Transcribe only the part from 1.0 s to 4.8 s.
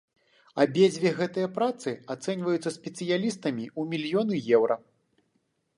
гэтыя працы ацэньваюцца спецыялістамі ў мільёны еўра.